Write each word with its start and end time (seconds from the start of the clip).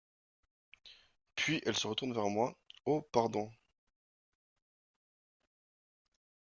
Puis 1.35 1.61
elle 1.63 1.75
se 1.75 1.85
retourne 1.85 2.15
vers 2.15 2.25
moi:— 2.27 2.55
Oh, 2.85 3.03
pardon. 3.11 3.51